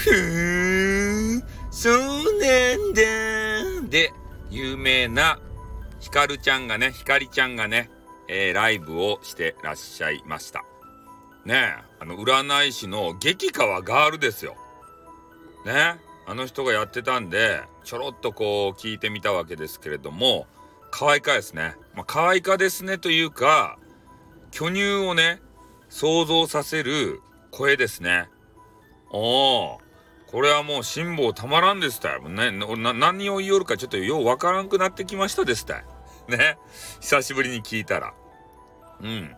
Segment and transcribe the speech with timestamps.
[0.00, 3.88] ふーん、そうなんだ。
[3.90, 4.14] で、
[4.50, 5.38] 有名な
[6.00, 7.90] ヒカルちゃんがね、ヒカリちゃんがね、
[8.26, 10.64] えー、ライブをしてらっしゃいました。
[11.44, 14.56] ねえ、あの、占い師の激川ガールですよ。
[15.66, 20.46] ねあの人がやってたんで、ちょろっとこう聞いてみたわけですけれども、
[20.90, 21.76] 可愛いかですね。
[21.94, 23.78] まあ、可愛いかですねというか、
[24.50, 25.42] 巨乳をね、
[25.90, 27.20] 想像させる
[27.50, 28.30] 声ですね。
[29.10, 29.89] おー。
[30.30, 32.28] これはもう辛抱たまらんですたよ。
[32.28, 35.84] ね、何を言いよるかちょっとようわからんくなってきましたですたい。
[36.28, 36.56] ね。
[37.00, 38.14] 久しぶりに聞いたら。
[39.00, 39.36] うん。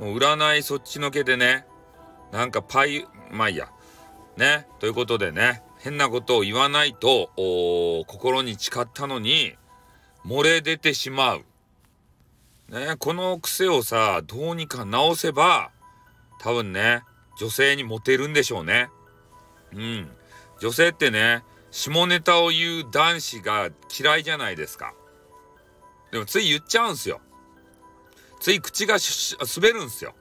[0.00, 1.64] もう占いそっちのけでね、
[2.32, 3.70] なんかパイ、まあいいや。
[4.36, 4.66] ね。
[4.80, 7.30] ということでね、変なことを言わないと、
[8.08, 9.54] 心に誓ったのに、
[10.26, 11.44] 漏れ出てしまう。
[12.68, 12.96] ね。
[12.98, 15.70] この癖をさ、どうにか直せば、
[16.40, 17.02] 多分ね、
[17.38, 18.90] 女性にモテるんでしょうね。
[19.72, 20.10] うん。
[20.62, 24.94] 女性ってね、下ネタを言う男子が嫌いじゃないですか。
[26.12, 27.20] でもつい言っちゃうんすよ。
[28.38, 28.98] つい口が
[29.56, 30.14] 滑るんすよ。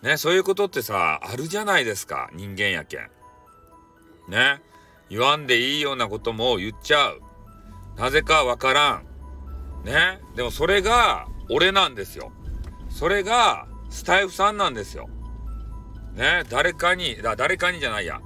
[0.00, 2.30] ね、そういうことってさ、あるじゃないですか。
[2.32, 3.10] 人間やけん。
[4.26, 4.62] ね。
[5.10, 7.20] 言わんでいいようなことも言っちゃう。
[7.98, 9.04] なぜかわからん。
[9.84, 10.22] ね。
[10.34, 12.32] でもそれが俺なんですよ。
[12.88, 15.10] それがスタイフさんなんですよ。
[16.14, 16.44] ね。
[16.48, 18.22] 誰かに、だ誰かにじゃないや。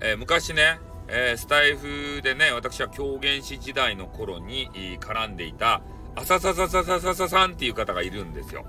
[0.00, 4.70] えー、昔ね、えー、スタイフでね、私は狂言師時代の頃に
[5.00, 5.82] 絡んでいた、
[6.14, 8.64] あささささささささんっていう方がいるんですよ。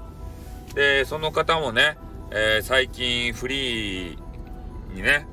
[0.75, 1.97] で、その方もね、
[2.31, 4.17] えー、最近フリー
[4.93, 5.27] にね、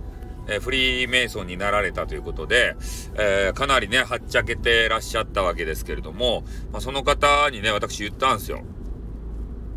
[0.50, 2.74] えフリーメイソンになられたということで、
[3.16, 8.62] えかなりね、はっちゃけてらっしゃったわけですけれども、まあ、その方にね、私言ったんですよ。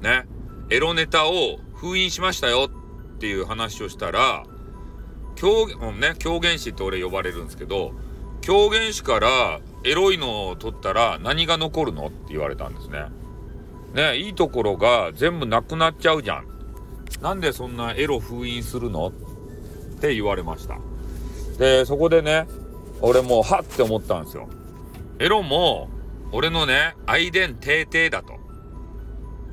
[0.01, 0.23] ね、
[0.69, 2.69] エロネタを封印しましたよ
[3.15, 4.45] っていう話をしたら、
[5.41, 7.93] 狂言、ね、狂言師って俺呼ばれるんですけど、
[8.41, 13.05] 狂言師からエロいのを取ったら何が残るのって言われたんですね。
[13.95, 16.47] ね、いいところが全部なくなっちゃうじゃん。
[17.23, 19.07] なんでそんなエロ封印するの？
[19.07, 19.11] っ
[19.99, 20.77] て言われました。
[21.57, 22.45] で、そこでね、
[23.01, 24.47] 俺もうはって思ったんですよ。
[25.17, 25.89] エロも、
[26.31, 28.39] 俺のね、愛伝定々だと。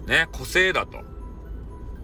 [0.07, 0.99] ね、個性だと。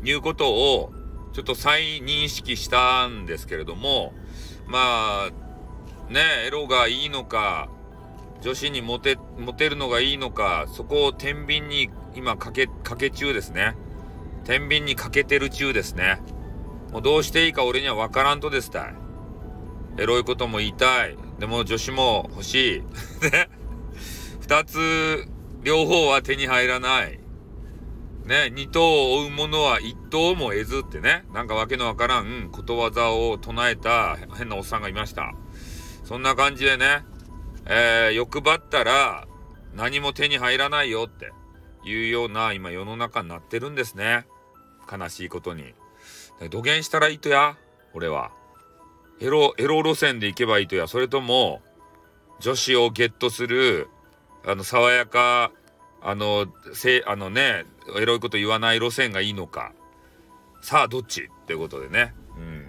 [0.03, 0.93] いうことを
[1.35, 4.15] ちょっと再認識したんですけれども、
[4.69, 5.31] まあ、
[6.09, 7.69] ね、エロがいいのか、
[8.41, 13.75] 女子にモテ、モテるのがいいのか、そこを天秤に今かけ、かけ中ですね。
[14.45, 16.21] 天秤にかけてる中ですね。
[16.93, 18.95] もうどうしていいか俺には分からんとですたい。
[19.99, 21.17] エロいことも言いたい。
[21.41, 22.81] でも女子も欲しい。
[23.33, 23.49] ね。
[24.41, 25.27] 二つ、
[25.63, 27.24] 両方は手に入らない。
[28.25, 35.35] ね、二頭を追う者は一頭も得ずってね、なんかわけのわからんことわざを唱えた変なおっさんがいました。
[36.05, 37.05] そんな感じでね、
[37.67, 39.27] えー、欲張ったら
[39.75, 41.33] 何も手に入らないよって
[41.85, 44.27] いうような今世の中になってるんですね。
[44.91, 45.75] 悲しいことに。
[46.51, 47.57] 土下したらいいとや、
[47.93, 48.33] 俺は。
[49.21, 51.63] エロ、エロ路線で行けばいいとや、それとも、
[52.41, 53.89] 女子をゲットする、
[54.45, 55.53] あの、爽やか、
[56.07, 57.65] あの、せ、あのね、
[57.97, 59.73] エロいこと言わない路線がいいのか。
[60.61, 61.23] さあ、どっち？
[61.23, 62.15] ってことでね。
[62.37, 62.67] うん。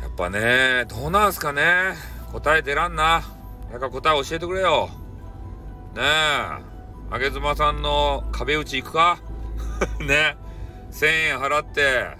[0.00, 1.94] やっぱね、どうなんすかね。
[2.32, 3.22] 答え出らんな。
[3.70, 4.88] なんか答え教えてくれよ。
[5.94, 6.04] ねえ。
[7.10, 9.18] あげずまさんの壁打ち行くか？
[10.00, 10.36] ね。
[10.90, 12.16] 1000円払って、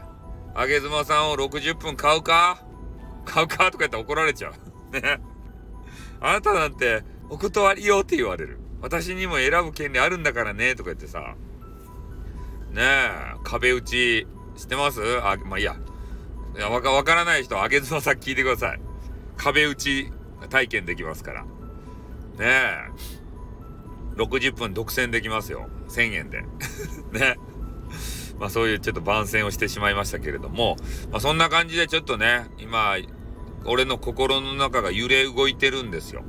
[0.54, 2.62] あげずまさんを60分買うか？
[3.24, 3.70] 買うか？
[3.70, 4.92] とか言ったら怒られちゃう。
[4.92, 5.20] ね。
[6.20, 8.58] あなたなんて、お断りよって言われる。
[8.80, 11.34] 私にも選ぶ権利あるんだからね、とか言ってさ。
[12.70, 13.10] ねえ、
[13.44, 15.00] 壁打ちしてます？
[15.22, 15.76] あ、まあいいや。
[16.56, 18.80] いやわか、わからない人は、あげずまさん聞いてください。
[19.36, 20.12] 壁打ち
[20.50, 21.42] 体験できますから。
[21.42, 21.48] ね
[22.40, 22.74] え。
[24.16, 25.68] 60分独占できますよ。
[25.88, 26.42] 1000円で。
[27.12, 27.36] ね。
[28.38, 30.76] まあそういうちょっと番宣をしてしまいましたけれども、
[31.10, 32.96] まあそんな感じでちょっとね、今、
[33.64, 36.22] 俺の心の中が揺れ動いてるんですよ。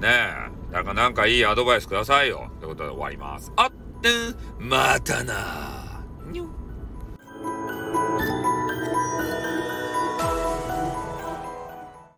[0.00, 0.55] ねえ。
[0.70, 2.50] なんかなんかいいアドバイスくださいよ。
[2.60, 3.52] ということで終わります。
[3.56, 3.70] あっ
[4.00, 4.08] て
[4.58, 5.75] またな